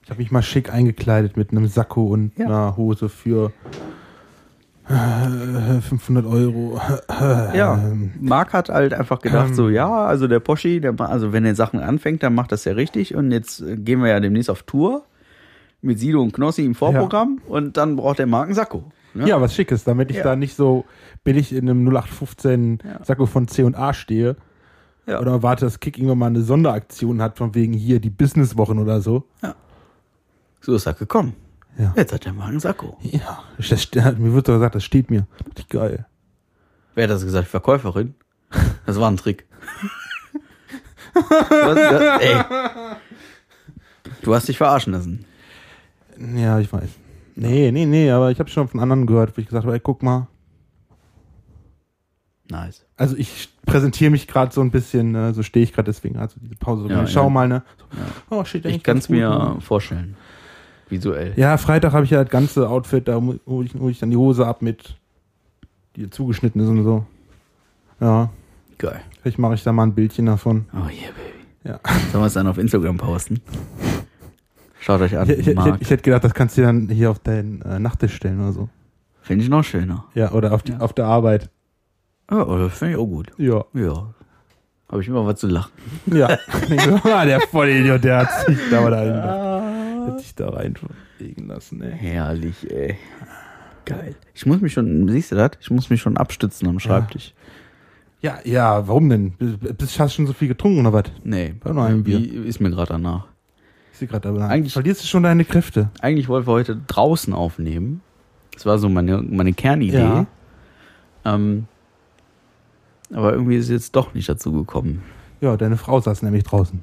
[0.09, 2.47] Ich habe mich mal schick eingekleidet mit einem Sakko und Ja.
[2.47, 3.51] einer Hose für
[4.89, 6.81] äh, 500 Euro.
[7.53, 11.31] Ja, Ähm, Marc hat halt einfach gedacht, ähm, so, ja, also der Poschi, der, also
[11.31, 13.13] wenn er Sachen anfängt, dann macht das ja richtig.
[13.13, 15.03] Und jetzt äh, gehen wir ja demnächst auf Tour
[15.83, 18.85] mit Sido und Knossi im Vorprogramm und dann braucht der Marc einen Sakko.
[19.13, 19.27] Ne?
[19.27, 20.23] Ja, was Schickes, damit ich Ja.
[20.23, 20.85] da nicht so
[21.23, 23.05] billig in einem 0815 Ja.
[23.05, 24.37] Sakko von C&A stehe.
[25.05, 25.19] Ja.
[25.19, 29.01] Oder warte, dass Kick irgendwann mal eine Sonderaktion hat, von wegen hier die Businesswochen oder
[29.01, 29.25] so.
[30.61, 31.35] So ist er gekommen.
[31.77, 31.93] Ja.
[31.95, 32.97] Jetzt hat der Marc einen Sakko.
[33.01, 33.69] Ja, das,
[34.17, 35.27] mir wird doch gesagt, das steht mir.
[35.47, 36.05] Richtig geil.
[36.95, 37.47] Wer hat das gesagt?
[37.47, 38.15] Verkäuferin?
[38.85, 39.45] Das war ein Trick.
[41.13, 42.43] Was, das, ey.
[44.21, 45.25] Du hast dich verarschen lassen.
[46.35, 46.89] Ja, ich weiß.
[47.35, 49.79] Nee, nee, nee, aber ich habe schon von anderen gehört, wo ich gesagt habe, ey,
[49.79, 50.27] guck mal.
[52.49, 52.85] Nice.
[52.97, 56.39] Also ich präsentiere mich gerade so ein bisschen, ne, so stehe ich gerade deswegen, also
[56.41, 56.83] diese Pause.
[56.83, 57.29] So, Ja, schau ja.
[57.29, 57.63] mal, ne?
[57.77, 57.85] So,
[58.35, 59.61] Oh, steht Ich kann es mir ne?
[59.61, 60.17] vorstellen.
[60.89, 61.33] Visuell.
[61.35, 64.17] Ja, Freitag habe ich ja das ganze Outfit, da hole ich, hol ich dann die
[64.17, 64.95] Hose ab mit,
[65.95, 67.05] die zugeschnitten ist und so.
[67.99, 68.29] Ja,
[68.77, 69.01] Geil.
[69.21, 70.65] vielleicht mache ich da mal ein Bildchen davon.
[70.73, 71.39] Oh yeah, baby.
[71.65, 71.79] Ja.
[72.11, 73.41] Sollen wir es dann auf Instagram posten?
[74.79, 75.29] Schaut euch an.
[75.29, 78.39] Ich, ich, ich, hätte gedacht, das kannst du dann hier auf deinen äh, Nachttisch stellen
[78.39, 78.69] oder so.
[79.21, 80.05] Finde ich noch schöner.
[80.15, 80.79] Ja, oder auf, die, Ja.
[80.79, 81.49] auf der Arbeit.
[82.31, 83.31] Ja, oder finde ich auch gut.
[83.37, 83.65] Ja.
[83.73, 84.13] Ja.
[84.89, 85.71] Habe ich immer was zu lachen.
[86.07, 86.37] Ja.
[87.03, 89.13] Ah, der Vollidiot, der hat sich da, mal rein,
[90.07, 91.91] hat sich da reinlegen lassen, ey.
[91.97, 92.95] Herrlich, ey.
[93.85, 94.15] Geil.
[94.33, 95.51] Ich muss mich schon, siehst du das?
[95.61, 97.33] Ich muss mich schon abstützen am Schreibtisch.
[98.21, 99.31] Ja, ja, warum denn?
[99.31, 101.05] Bist, hast du schon so viel getrunken oder was?
[101.23, 102.19] Nee, War nur ein Bier.
[102.19, 103.27] irgendwie ist mir gerade danach.
[103.93, 105.89] Ich sehe gerade, aber Eigentlich- verlierst du schon deine Kräfte.
[106.01, 108.01] Eigentlich wollten wir heute draußen aufnehmen.
[108.53, 109.97] Das war so meine, meine Kernidee.
[109.97, 110.25] Ja.
[111.25, 111.65] Ähm,
[113.13, 115.01] aber irgendwie ist es jetzt doch nicht dazu gekommen.
[115.41, 116.81] Ja, deine Frau saß nämlich draußen.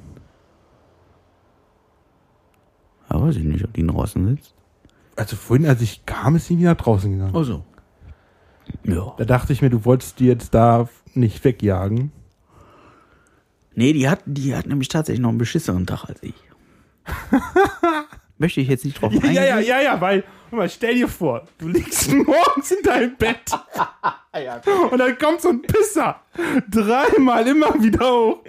[3.11, 4.55] Ja, weiß ich nicht, ob die draußen sitzt.
[5.17, 7.35] Also vorhin, als ich kam, ist sie wieder nach draußen gegangen.
[7.37, 7.65] Ach so.
[8.85, 9.15] Ja.
[9.17, 12.13] Da dachte ich mir, du wolltest die jetzt da nicht wegjagen.
[13.75, 16.35] Nee, die hat, die hat nämlich tatsächlich noch einen beschissenen Tag als ich.
[18.39, 19.35] Möchte ich jetzt nicht drauf Ja, eingehen.
[19.35, 23.51] ja, ja, ja, ja, weil, mal, stell dir vor, du liegst morgens in deinem Bett
[24.91, 26.21] und dann kommt so ein Pisser
[26.69, 28.43] dreimal immer wieder hoch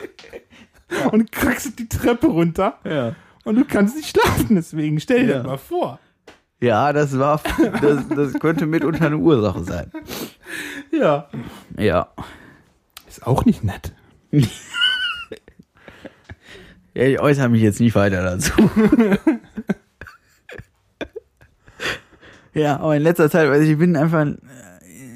[1.11, 3.15] und kraxelt die Treppe runter Ja.
[3.47, 4.99] Und du kannst nicht schlafen deswegen.
[4.99, 5.37] Stell dir Ja.
[5.37, 5.99] das mal vor.
[6.59, 7.39] Ja, das war,
[7.81, 9.91] das, das könnte mitunter eine Ursache sein.
[10.91, 11.29] Ja.
[11.77, 12.09] Ja.
[13.07, 13.93] Ist auch nicht nett.
[16.93, 18.53] Ja, ich äußere mich jetzt nicht weiter dazu.
[22.53, 24.25] ja, aber in letzter Zeit, also ich bin einfach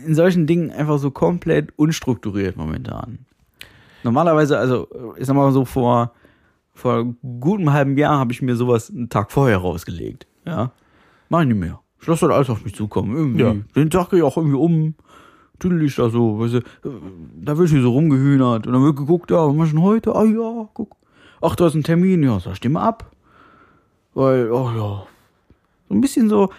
[0.05, 3.25] in solchen Dingen einfach so komplett unstrukturiert momentan.
[4.03, 6.13] Normalerweise, also ich sag mal so vor
[6.73, 10.27] vor gutem halben Jahr habe ich mir sowas einen Tag vorher rausgelegt.
[10.45, 10.71] Ja,
[11.29, 11.79] mach ich nicht mehr.
[11.99, 13.15] Ich lasse das alles auf mich zukommen.
[13.15, 13.43] Irgendwie.
[13.43, 13.55] Ja.
[13.75, 14.95] Den Tag gehe ich auch irgendwie um.
[15.59, 16.61] Tüdel ich da so, weißt du,
[17.35, 20.15] da wird hier so rumgehühnert und dann wird geguckt, ja, was machst du denn heute?
[20.15, 20.95] Ah ja, guck.
[21.39, 23.11] Ach, da ist ein Termin, ja, sag stimme ab.
[24.15, 25.05] Weil, ach ja.
[25.87, 26.49] So ein bisschen so,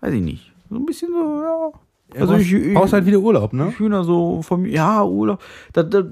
[0.00, 0.52] weiß ich nicht.
[0.68, 2.20] So ein bisschen so, ja.
[2.20, 3.68] Also ich, ich, brauchst halt wieder Urlaub, ne?
[3.70, 5.40] ich Hühner so von mir, ja, Urlaub.
[5.72, 6.02] Da, da,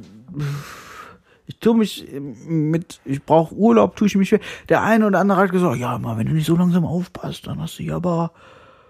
[1.47, 2.07] ich tue mich
[2.47, 4.41] mit, ich brauche Urlaub, tue ich mich schwer.
[4.69, 7.61] Der eine oder andere hat gesagt, ja, mal, wenn du nicht so langsam aufpasst, dann
[7.61, 8.33] hast du ja aber,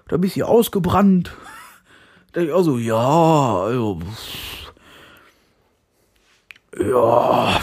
[0.09, 1.33] da bist du ausgebrannt.
[2.33, 4.01] Da ich auch so, ja, also,
[6.77, 7.61] ja,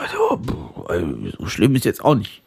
[0.00, 0.40] also,
[0.86, 1.06] also,
[1.40, 2.40] so schlimm ist jetzt auch nicht.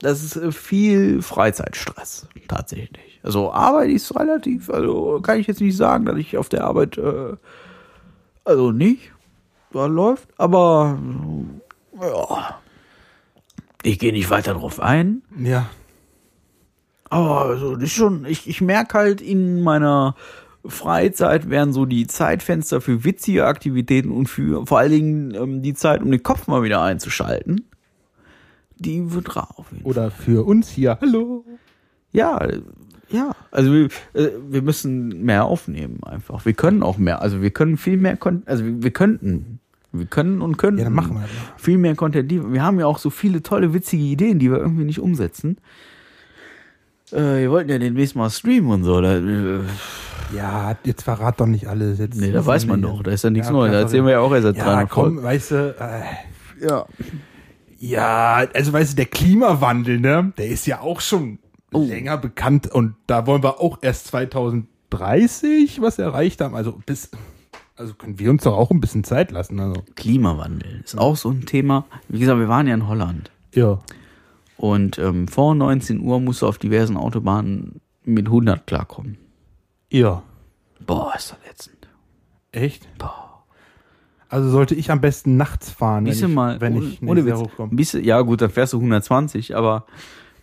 [0.00, 3.20] Das ist äh, viel Freizeitstress, tatsächlich.
[3.22, 6.98] Also Arbeit ist relativ, also kann ich jetzt nicht sagen, dass ich auf der Arbeit,
[6.98, 7.36] äh,
[8.44, 9.12] also nicht,
[9.76, 10.98] da läuft, aber
[12.00, 12.60] ja,
[13.82, 15.22] ich gehe nicht weiter drauf ein.
[15.38, 15.68] Ja.
[17.08, 20.16] Aber also, das ist schon, ich, ich merke halt in meiner
[20.64, 25.74] Freizeit werden so die Zeitfenster für witzige Aktivitäten und für vor allen Dingen ähm, die
[25.74, 27.64] Zeit, um den Kopf mal wieder einzuschalten,
[28.76, 29.90] die wird rar auf jeden Fall.
[29.90, 30.98] Oder für uns hier.
[31.00, 31.44] Hallo.
[32.12, 32.46] Ja,
[33.08, 33.32] ja.
[33.50, 33.84] Also wir,
[34.14, 36.44] äh, wir müssen mehr aufnehmen einfach.
[36.44, 37.22] Wir können auch mehr.
[37.22, 39.60] Also wir können viel mehr, also wir, wir könnten.
[39.98, 40.78] Wir können und können.
[40.78, 41.58] Ja, dann machen wir das mal.
[41.58, 42.30] Viel mehr Content.
[42.30, 45.58] Die- Wir haben ja auch so viele tolle, witzige Ideen, die wir irgendwie nicht umsetzen.
[47.12, 49.00] Äh, wir wollten ja demnächst mal streamen und so.
[49.00, 49.60] Da, äh,
[50.34, 52.00] Ja, jetzt verrat doch nicht alles.
[52.00, 53.02] Jetzt nee, da weiß man doch.
[53.04, 53.72] Da ist ja nichts Ja, Neues.
[53.72, 56.84] Da erzählen wir ja auch erst seit Ja, 300 komm, weißt du, äh, Ja.
[57.78, 61.38] ja, also weißt du, der Klimawandel, ne, der ist ja auch schon
[61.72, 61.84] Oh.
[61.84, 66.54] länger bekannt und da wollen wir auch erst 2030 was erreicht haben.
[66.54, 67.10] Also bis,
[67.76, 69.60] also können wir uns doch auch ein bisschen Zeit lassen.
[69.60, 69.84] Also.
[69.94, 71.84] Klimawandel ist auch so ein Thema.
[72.08, 73.30] Wie gesagt, wir waren ja in Holland.
[73.54, 73.78] Ja.
[74.56, 79.18] Und ähm, vor 19 Uhr musst du auf diversen Autobahnen mit 100 klarkommen.
[79.90, 80.22] Ja.
[80.86, 81.88] Boah, ist das ätzend.
[82.52, 82.88] Echt?
[82.98, 83.44] Boah.
[84.28, 87.36] Also sollte ich am besten nachts fahren, wenn ich, mal, wenn ohne, ich ohne Witz,
[87.36, 87.74] hochkomme.
[87.74, 89.86] bist du, ja gut, dann fährst du 120, aber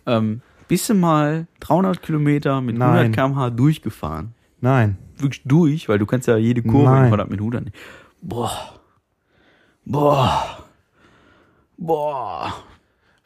[0.06, 3.12] ähm, bist du mal 300 Kilometer mit Nein.
[3.12, 4.33] 100 km/h durchgefahren?
[4.64, 4.96] Nein.
[5.18, 6.98] Wirklich durch, weil du kannst ja jede Kurve Nein.
[7.00, 7.76] in 100 mit 100 nicht.
[8.22, 8.50] Boah.
[9.84, 10.64] Boah.
[11.76, 12.54] Boah.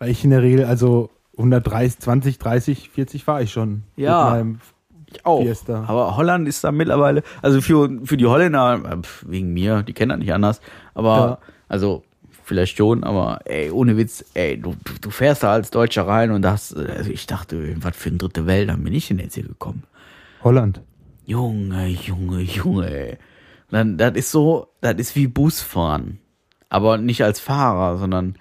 [0.01, 3.85] Weil ich in der Regel, also 130, 20, 30, 40 fahre ich schon.
[3.95, 4.45] Ja.
[5.07, 5.41] Ich auch.
[5.41, 5.85] Fiesta.
[5.87, 10.11] Aber Holland ist da mittlerweile, also für, für die Holländer, äh, wegen mir, die kennen
[10.11, 10.61] das nicht anders,
[10.95, 11.39] aber, Ja.
[11.69, 12.03] also,
[12.43, 16.43] vielleicht schon, aber, ey, ohne Witz, ey, du, du, fährst da als Deutscher rein und
[16.43, 19.45] das, also ich dachte, was für eine dritte Welt, dann bin ich denn jetzt hier
[19.45, 19.85] gekommen.
[20.43, 20.81] Holland.
[21.29, 23.19] Junge, Junge, Junge.
[23.71, 26.19] Dann, das ist so, das ist wie Busfahren.
[26.71, 28.37] Aber nicht als Fahrer, sondern,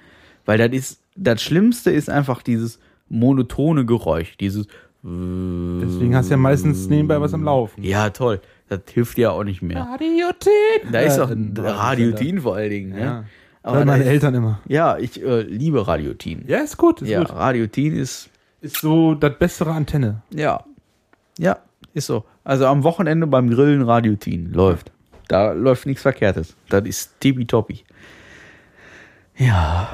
[0.46, 4.68] weil das ist, das Schlimmste ist einfach dieses monotone Geräusch, dieses,
[5.04, 7.82] Deswegen hast du ja meistens nebenbei was am Laufen.
[7.84, 8.42] ja, toll.
[8.68, 9.80] Das hilft dir auch nicht mehr.
[9.80, 10.92] Radiotin.
[10.92, 12.90] Da ist Äh, doch ein Radiotin vor allen Dingen.
[12.90, 13.00] Ne?
[13.02, 13.24] Ja.
[13.64, 14.60] Aber meine ist, Eltern immer.
[14.68, 16.44] ja, ich äh, liebe Radiotin.
[16.48, 17.32] Ja, ist gut, ist ja, gut.
[17.34, 20.22] Radiotin ist, Ist so das bessere Antenne.
[20.32, 20.64] ja,
[21.38, 21.58] ja,
[21.98, 22.26] ist so.
[22.44, 24.92] Also am Wochenende beim Grillen Radiotin läuft.
[25.28, 26.56] Da läuft nichts Verkehrtes.
[26.70, 27.84] Das ist tippitoppi.
[29.36, 29.90] Ja,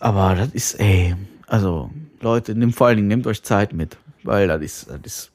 [0.00, 1.14] aber das ist, ey,
[1.46, 5.32] also Leute, nehmt vor allen Dingen, nehmt euch Zeit mit, weil das ist, das ist,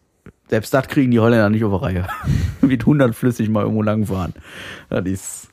[0.50, 2.08] selbst das kriegen die Holländer nicht auf Reihe.
[2.62, 4.34] mit 100 flüssig mal irgendwo langfahren.
[4.90, 5.48] Das ist,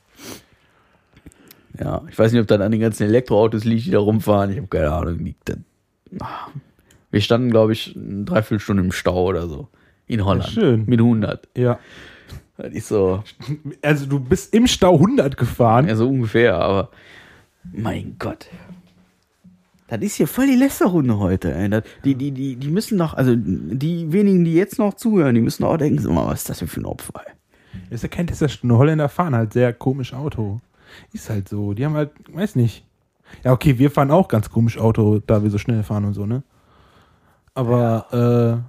[1.79, 4.51] ja, ich weiß nicht, ob das an den ganzen Elektroautos liegt, die da rumfahren.
[4.51, 5.35] Ich habe keine Ahnung.
[6.19, 6.47] Ah.
[7.09, 9.69] Wir standen, glaube ich, eine Dreiviertelstunde im Stau oder so.
[10.07, 10.49] In Holland.
[10.49, 10.85] schön.
[10.87, 11.47] Mit 100.
[11.55, 11.79] Ja.
[12.57, 13.23] Das ist so,
[13.81, 15.87] Also du bist im Stau 100 gefahren.
[15.87, 16.89] ja, so ungefähr, aber
[17.71, 18.47] mein Gott.
[19.89, 21.53] Das ist hier voll die Lästerrunde heute.
[21.53, 21.69] Ey.
[21.69, 25.41] Das, die, die, die, die müssen doch, also die wenigen, die jetzt noch zuhören, die
[25.41, 27.21] müssen auch denken, so mal, was ist das denn für ein Opfer?
[27.25, 27.33] Ey?
[27.89, 28.77] Ist ja kein Teststunde.
[28.77, 30.59] Holländer fahren halt sehr komisch Auto.
[31.13, 31.73] Ist halt so.
[31.73, 32.85] Die haben halt, weiß nicht.
[33.43, 36.25] Ja, okay, wir fahren auch ganz komisch Auto, da wir so schnell fahren und so,
[36.25, 36.43] ne?
[37.53, 38.63] Aber,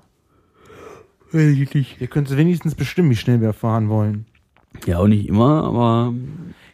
[1.33, 2.01] Weiß ich nicht.
[2.01, 4.27] ihr könnt wenigstens bestimmen, wie schnell wir fahren wollen.
[4.87, 6.15] Ja, auch nicht immer, aber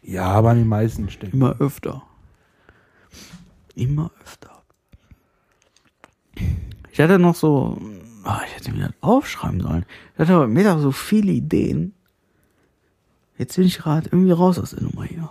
[0.03, 1.33] Ja, aber an den meisten Stellen.
[1.33, 2.03] immer öfter.
[3.75, 4.63] Immer öfter.
[6.93, 7.81] Ich hatte noch so,
[8.23, 9.85] ah, ich hätte mir das aufschreiben sollen.
[10.15, 11.95] Ich hatte heute Mittag so viele Ideen.
[13.37, 15.29] Jetzt bin ich gerade irgendwie raus aus der Nummer hier.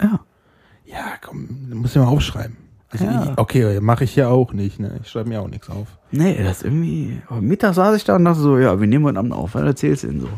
[0.00, 0.20] Ja.
[0.86, 2.56] Ja, komm, muss ich mal aufschreiben.
[2.90, 3.24] Also Ja.
[3.32, 5.00] ich, okay, mache ich ja auch nicht, ne?
[5.02, 5.88] Ich schreibe mir auch nichts auf.
[6.12, 7.20] Nee, das ist irgendwie.
[7.28, 9.62] Aber Mittag saß ich da und dachte so, ja, wir nehmen heute Abend auf, was
[9.62, 10.28] erzählst du denn so?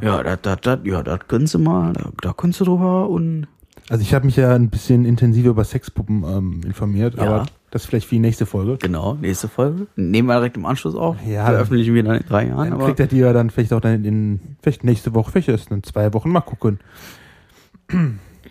[0.00, 3.46] Ja, das, das, das, ja, das könntest du mal, da, da könntest du drüber und.
[3.90, 7.22] Also ich habe mich ja ein bisschen intensiver über Sexpuppen ähm, informiert, Ja.
[7.24, 8.78] aber das vielleicht für die nächste Folge.
[8.80, 9.88] Genau, nächste Folge.
[9.96, 11.16] Nehmen wir direkt im Anschluss auf.
[11.28, 11.44] Ja.
[11.44, 12.70] Veröffentlichen wir dann in drei Jahren.
[12.70, 15.70] Dann kriegt er die ja dann vielleicht auch dann in, vielleicht nächste Woche, vielleicht erst
[15.70, 16.80] in zwei Wochen mal gucken.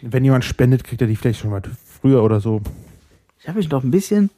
[0.06, 1.62] Wenn jemand spendet, kriegt er die vielleicht schon mal
[2.02, 2.62] früher oder so.
[3.40, 4.30] ich habe mich noch ein bisschen,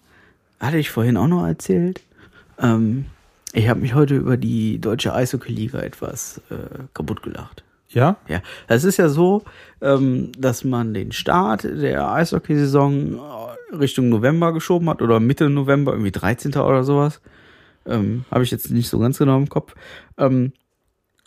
[0.60, 2.02] hatte ich vorhin auch noch erzählt,
[2.60, 3.06] ähm,
[3.52, 7.64] ich habe mich heute über die deutsche Eishockey-Liga etwas äh, kaputt gelacht.
[7.90, 8.18] Ja?
[8.28, 9.44] Ja, es ist ja so,
[9.82, 15.94] ähm, dass man den Start der Eishockeysaison äh, Richtung November geschoben hat oder Mitte November,
[15.94, 16.54] irgendwie 13.
[16.56, 17.22] oder sowas.
[17.88, 19.74] Ähm, Habe ich jetzt nicht so ganz genau im Kopf.
[20.18, 20.52] Ähm,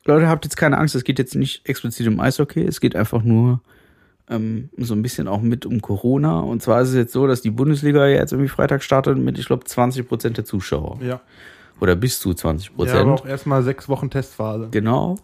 [0.04, 3.22] Leute, habt jetzt keine Angst, es geht jetzt nicht explizit um Eishockey, es geht einfach
[3.22, 3.62] nur
[4.30, 6.40] ähm, so ein bisschen auch mit um Corona.
[6.40, 9.46] Und zwar ist es jetzt so, dass die Bundesliga jetzt irgendwie Freitag startet mit, ich
[9.46, 10.98] glaube, 20 Prozent der Zuschauer.
[11.02, 11.20] Ja.
[11.80, 12.98] Oder bis zu 20 Ja, Prozent.
[13.00, 14.68] aber auch erstmal sechs Wochen Testphase.
[14.70, 15.16] Genau.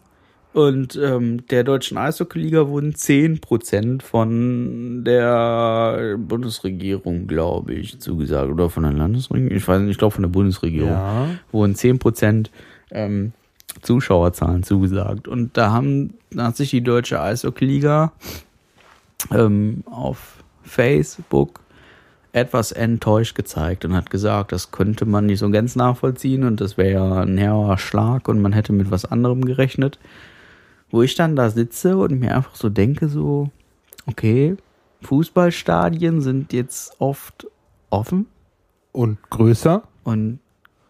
[0.53, 8.53] Und ähm, der deutschen Eishockey-Liga wurden 10% von der Bundesregierung, glaube ich, zugesagt.
[8.53, 9.57] Oder von der Landesregierung.
[9.57, 10.90] Ich weiß nicht, ich glaube von der Bundesregierung.
[10.90, 11.27] Ja.
[11.51, 12.51] Wurden 10%
[12.93, 13.33] ähm,
[13.83, 15.27] Zuschauerzahlen zugesagt.
[15.27, 18.12] Und da haben, da hat sich die deutsche Eishockey-Liga
[19.31, 21.61] ähm, auf Facebook
[22.33, 26.77] etwas enttäuscht gezeigt und hat gesagt, das könnte man nicht so ganz nachvollziehen und das
[26.77, 29.99] wäre ja ein herber Schlag und man hätte mit was anderem gerechnet.
[30.91, 33.51] Wo ich dann da sitze und mir einfach so denke, so,
[34.07, 34.57] okay,
[35.03, 37.47] Fußballstadien sind jetzt oft
[37.91, 38.27] offen
[38.93, 39.83] Und größer.
[40.03, 40.41] und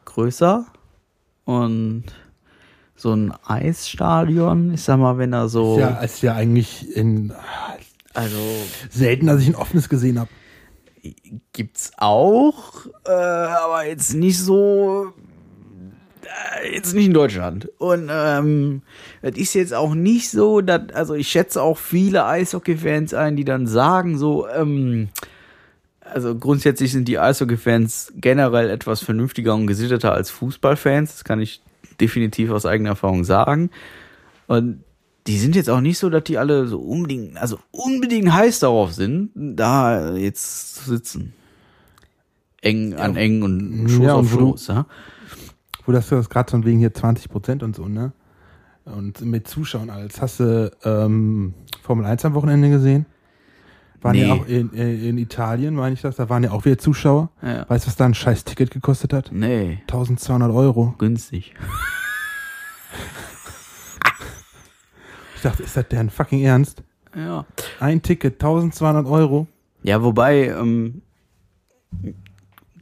[0.06, 0.66] größer
[1.44, 2.04] und
[2.96, 7.32] so ein Eisstadion, ich sag mal, wenn er so, Ja, ist ja eigentlich in,
[8.14, 8.38] also
[8.90, 10.30] selten, dass ich ein offenes gesehen habe.
[11.52, 15.12] gibt's auch, äh, aber jetzt nicht so,
[16.62, 17.68] äh, jetzt nicht in Deutschland.
[17.78, 18.82] Und ähm,
[19.20, 23.44] das ist jetzt auch nicht so, dass, also ich schätze auch viele Eishockey-Fans ein, die
[23.44, 25.08] dann sagen so, ähm,
[26.00, 31.12] also grundsätzlich sind die Eishockey-Fans generell etwas vernünftiger und gesitteter als Fußballfans.
[31.12, 31.60] Das kann ich
[32.00, 33.70] definitiv aus eigener Erfahrung sagen.
[34.46, 34.84] Und
[35.26, 38.92] die sind jetzt auch nicht so, dass die alle so unbedingt, also unbedingt heiß darauf
[38.92, 41.32] sind, da jetzt zu sitzen.
[42.60, 44.86] Eng an eng und Schoß Ja, und auf wo du- Schoß, ja.
[45.86, 48.12] Wo das, das gerade von wegen hier 20 Prozent und so, ne?
[48.86, 50.20] Und mit Zuschauern als.
[50.20, 53.06] Hast du ähm, Formel 1 am Wochenende gesehen?
[54.02, 54.26] Waren Nee.
[54.26, 57.30] ja auch in, in, in Italien, meine ich das, da waren ja auch wieder Zuschauer.
[57.42, 57.66] ja.
[57.68, 59.30] Weißt du, was da ein scheiß Ticket gekostet hat?
[59.32, 60.94] Nee, 1200 Euro.
[60.98, 61.54] günstig.
[65.44, 66.82] Ich dachte, ist das deren fucking Ernst?
[67.14, 67.44] Ja.
[67.78, 69.46] Ein Ticket, 1200 Euro.
[69.82, 71.02] Ja, wobei, ähm,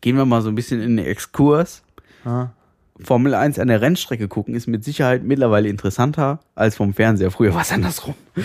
[0.01, 1.83] gehen wir mal so ein bisschen in den Exkurs.
[2.25, 2.53] Ja.
[3.01, 7.33] Formel 1 an der Rennstrecke gucken ist mit Sicherheit mittlerweile interessanter als vom Fernseher.
[7.33, 8.15] Früher war es andersrum.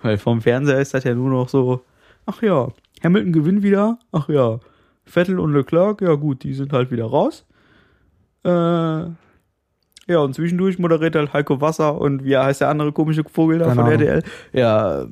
[0.00, 1.84] Weil vom Fernseher ist das ja nur noch so,
[2.24, 2.68] ach ja,
[3.04, 4.58] Hamilton gewinnt wieder, ach ja,
[5.04, 7.44] Vettel und Leclerc, ja gut, die sind halt wieder raus.
[8.42, 9.10] Äh,
[10.08, 13.66] ja, und zwischendurch moderiert halt Heiko Wasser und wie heißt der andere komische Vogel da
[13.66, 13.90] Keine von.
[13.92, 14.22] RTL?
[14.52, 15.06] Ja,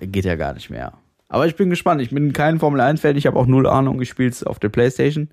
[0.00, 0.92] geht ja gar nicht mehr.
[1.28, 2.02] Aber ich bin gespannt.
[2.02, 4.02] Ich bin kein Formel 1-Fan, ich habe auch null Ahnung.
[4.02, 5.28] Ich spiele es auf der Playstation.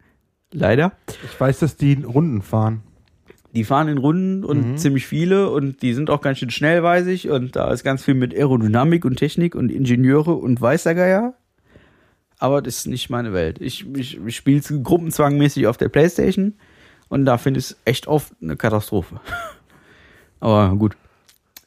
[0.54, 0.94] Leider.
[1.26, 2.84] Ich weiß, dass die Runden fahren.
[3.56, 7.08] Die fahren in Runden und ziemlich viele und die sind auch ganz schön schnell, weiß
[7.08, 7.30] ich.
[7.30, 11.34] Und da ist ganz viel mit Aerodynamik und Technik und Ingenieure und weißer Geier.
[12.38, 13.60] Aber das ist nicht meine Welt.
[13.60, 16.54] Ich, ich, ich spiele es gruppenzwangmäßig auf der Playstation
[17.10, 19.20] und da finde ich es echt oft eine Katastrophe.
[20.40, 20.96] Aber gut,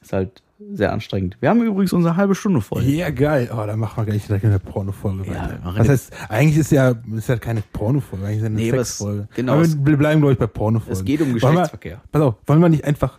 [0.01, 1.37] ist halt sehr anstrengend.
[1.39, 2.83] Wir haben übrigens unsere halbe Stunde voll.
[2.83, 3.49] Ja, geil.
[3.53, 5.29] Oh, da machen wir gleich direkt eine Porno-Folge.
[5.31, 8.71] Ja, das heißt, eigentlich ist ja, ist ja keine Porno-Folge, eigentlich ist ja eine Nee,
[8.71, 9.27] Sexfolge.
[9.35, 10.93] genau, Aber wir bleiben, glaube ich, bei Porno-Folgen.
[10.93, 11.97] Es geht um Geschlechtsverkehr.
[11.97, 13.17] Wir, pass auf, wollen wir nicht einfach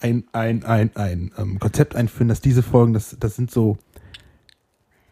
[0.00, 3.78] ein, ein, ein, ein ähm, Konzept einführen, dass diese Folgen, das, das sind so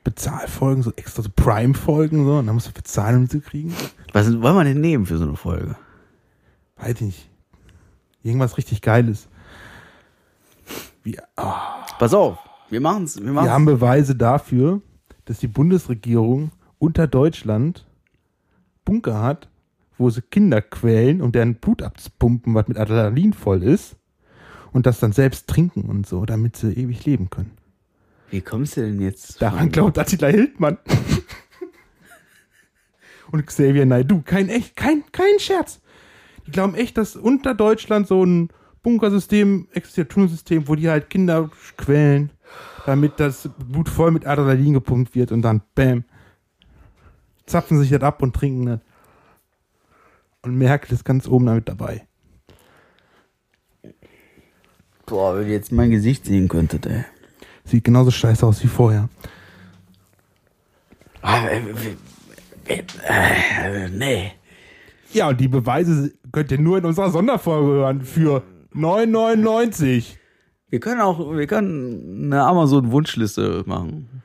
[0.05, 3.73] Bezahlfolgen, so extra so Prime-Folgen, so, und dann musst du bezahlen, um sie zu kriegen?
[4.13, 5.77] Was wollen wir denn nehmen für so eine Folge?
[6.83, 7.29] Weiß ich nicht.
[8.25, 9.29] Irgendwas richtig Geiles.
[11.05, 12.39] Wir, ah, Pass auf,
[12.71, 13.17] wir machen's.
[13.17, 13.49] Wir, machen's.
[13.49, 14.81] wir haben Beweise dafür,
[15.25, 17.87] dass die Bundesregierung unter Deutschland
[18.85, 19.49] Bunker hat,
[19.97, 23.97] wo sie Kinder quälen, um deren Blut abzupumpen, was mit Adrenalin voll ist,
[24.73, 27.53] und das dann selbst trinken und so, damit sie ewig leben können.
[28.31, 29.41] Wie kommst du denn jetzt?
[29.41, 30.79] Daran glaubt Attila Hildmann.
[33.31, 34.23] und Xavier Naidoo.
[34.25, 35.82] Kein echt, kein, kein Scherz.
[36.47, 38.51] Die glauben echt, dass unter Deutschland so ein
[38.83, 42.31] Bunkersystem existiert, Tunnelsystem, wo die halt Kinder quälen,
[42.85, 46.05] damit das Blut voll mit Adrenalin gepumpt wird und dann bam,
[47.47, 48.81] zapfen sich das ab und trinken das.
[50.43, 52.07] Und Merkel ist ganz oben damit dabei.
[55.07, 57.05] Boah, wenn ihr jetzt mein Gesicht sehen könntet, ey.
[57.65, 59.09] Sieht genauso scheiße aus wie vorher.
[61.21, 61.61] Ah, äh,
[62.67, 64.33] äh, äh, äh, nee.
[65.13, 68.43] Ja, und die Beweise könnt ihr nur in unserer Sonderfolge hören für
[68.75, 70.17] 9,99.
[70.69, 74.23] Wir können auch, wir können eine Amazon-Wunschliste machen.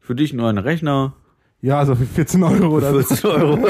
[0.00, 1.14] Für dich nur einen Rechner.
[1.60, 3.02] Ja, so für 14 Euro oder so.
[3.02, 3.58] 14 Euro.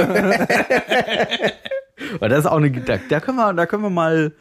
[2.17, 4.33] Aber das ist auch eine, da, da können wir, da können wir mal,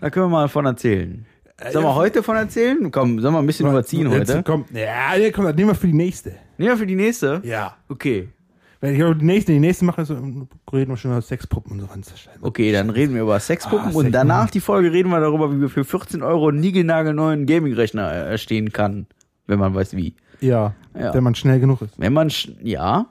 [0.00, 1.24] da können wir mal von erzählen.
[1.72, 2.90] Sollen wir heute von erzählen?
[2.90, 4.42] Komm, sollen wir ein bisschen überziehen Jetzt heute?
[4.42, 6.30] Kommt, ja, komm, das nehmen wir für die nächste.
[6.58, 7.40] Nehmen wir für die nächste?
[7.44, 7.76] Ja.
[7.88, 8.28] Okay.
[8.80, 11.80] Wenn ich glaube, die nächste, die nächste machen, so, reden wir schon über Sexpuppen und
[11.80, 11.86] so.
[11.86, 12.12] ganz.
[12.42, 15.60] Okay, dann reden wir über Sexpuppen Ah, und danach die Folge reden wir darüber, wie
[15.60, 19.06] wir für 14 Euro einen niegelnagelneuen Gaming-Rechner erstehen kann,
[19.46, 20.14] wenn man weiß wie.
[20.40, 21.14] Ja, Ja.
[21.14, 21.98] wenn man schnell genug ist.
[21.98, 22.30] Wenn man,
[22.62, 23.06] ja,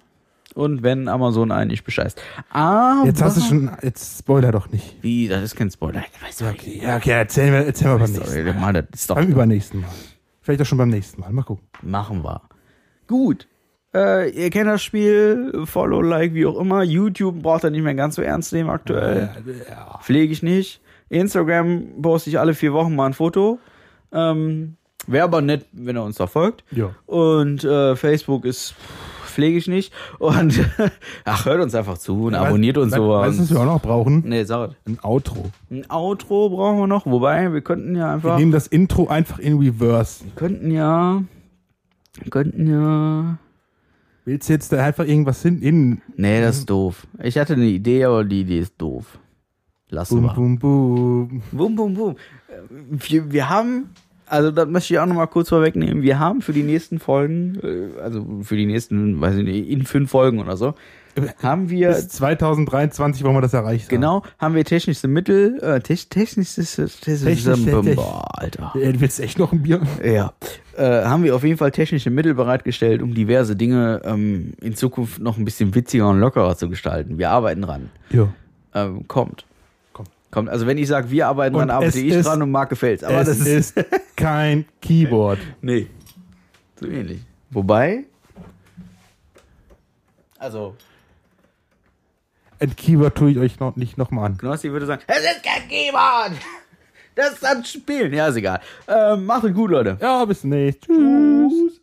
[0.53, 2.21] und wenn Amazon einen nicht bescheißt.
[2.51, 3.05] Aber.
[3.05, 4.97] Jetzt hast du schon, jetzt spoiler doch nicht.
[5.01, 6.03] Wie, das ist kein Spoiler.
[6.23, 6.79] Weißt du, okay.
[6.83, 8.53] Ja, okay, erzählen wir, erzählen wir beim nächsten Mal.
[8.53, 9.15] mal, das ist doch.
[9.15, 9.89] Beim übernächsten Mal.
[10.41, 11.31] Vielleicht auch schon beim nächsten Mal.
[11.33, 11.65] Mal gucken.
[11.81, 12.41] Machen wir.
[13.07, 13.47] Gut.
[13.95, 16.83] Äh, ihr kennt das Spiel, Follow, Like, wie auch immer.
[16.83, 19.29] YouTube braucht er nicht mehr ganz so ernst nehmen aktuell.
[19.69, 19.99] Ja.
[20.01, 20.81] Pflege ich nicht.
[21.09, 23.59] Instagram poste ich alle vier Wochen mal ein Foto.
[24.11, 24.75] Ähm,
[25.07, 26.63] Wäre aber nett, wenn er uns da folgt.
[26.71, 26.89] Ja.
[27.05, 28.75] Und äh, Facebook ist
[29.25, 29.93] pflege ich nicht.
[30.17, 30.59] Und
[31.25, 33.09] ach, hört uns einfach zu und abonniert uns so.
[33.09, 34.23] Weißt du, was wir auch noch brauchen?
[34.25, 34.75] Nee, sag es.
[34.87, 35.51] Ein Outro.
[35.69, 37.05] Ein Outro brauchen wir noch.
[37.05, 38.37] Wobei, wir könnten ja Wir einfach.
[38.37, 40.25] nehmen das Intro einfach in Reverse.
[40.35, 41.21] könnten ja.
[42.29, 43.37] Könnten ja.
[44.25, 47.05] Willst du jetzt da einfach irgendwas hin, in, Nee, das ist doof.
[47.21, 49.19] Ich hatte eine Idee, aber die Idee ist doof.
[50.09, 50.33] Bum, wir.
[50.33, 51.43] bum, bum.
[51.51, 52.15] Bum, bum, bum.
[52.47, 52.53] Äh,
[52.89, 53.91] Wir, wir haben,
[54.25, 58.01] also das möchte ich auch nochmal kurz vorwegnehmen, wir haben für die nächsten Folgen, äh,
[58.01, 60.73] also für die nächsten, weiß ich nicht, in fünf Folgen oder so,
[61.43, 63.89] haben wir, Bis 2023 wollen wir das erreicht haben.
[63.89, 67.95] genau, haben wir technische Mittel, äh, tech, technisches, technisches, Technisch- technisch.
[67.95, 68.71] boah, Alter.
[68.73, 69.81] Du willst echt noch ein Bier?
[70.03, 70.33] Ja,
[70.77, 75.19] äh, haben wir auf jeden Fall technische Mittel bereitgestellt, um diverse Dinge ähm, in Zukunft
[75.19, 77.17] noch ein bisschen witziger und lockerer zu gestalten.
[77.17, 77.89] Wir arbeiten dran.
[78.09, 78.27] Ja.
[78.73, 79.45] Ähm, kommt.
[79.93, 80.09] Kommt.
[80.31, 80.49] Kommt.
[80.49, 83.03] Also wenn ich sage, wir arbeiten Und dran, arbeite ich ist- dran und Marc gefällt's.
[83.05, 83.85] Aber es das ist, ist
[84.17, 85.39] kein Keyboard.
[85.61, 85.87] Nee.
[86.77, 87.21] So ähnlich.
[87.51, 88.03] Wobei.
[90.37, 90.75] Also,
[92.65, 94.37] Ein Keyboard tue ich euch noch nicht nochmal an.
[94.39, 96.31] Knossi würde sagen, es ist kein Keyboard!
[97.13, 98.11] Das ist ein Spielen.
[98.11, 98.59] Ja, ist egal.
[98.87, 99.97] Ähm, macht es gut, Leute.
[100.01, 100.87] Ja, bis nächstes.
[100.87, 101.81] Tschüss.